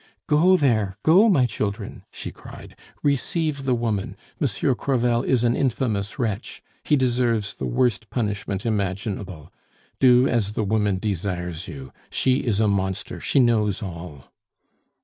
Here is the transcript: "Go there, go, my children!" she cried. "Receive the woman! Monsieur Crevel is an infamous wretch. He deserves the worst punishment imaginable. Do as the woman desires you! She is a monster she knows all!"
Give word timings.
"Go 0.25 0.57
there, 0.57 0.95
go, 1.03 1.29
my 1.29 1.45
children!" 1.45 2.01
she 2.09 2.31
cried. 2.31 2.75
"Receive 3.03 3.65
the 3.65 3.75
woman! 3.75 4.17
Monsieur 4.39 4.73
Crevel 4.73 5.21
is 5.21 5.43
an 5.43 5.55
infamous 5.55 6.17
wretch. 6.17 6.63
He 6.83 6.95
deserves 6.95 7.53
the 7.53 7.67
worst 7.67 8.09
punishment 8.09 8.65
imaginable. 8.65 9.53
Do 9.99 10.27
as 10.27 10.53
the 10.53 10.63
woman 10.63 10.97
desires 10.97 11.67
you! 11.67 11.93
She 12.09 12.37
is 12.37 12.59
a 12.59 12.67
monster 12.67 13.19
she 13.19 13.39
knows 13.39 13.83
all!" 13.83 14.31